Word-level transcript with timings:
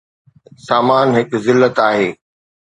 سامان 0.65 1.07
هڪ 1.17 1.29
ذلت 1.45 1.75
آهي 1.89 2.09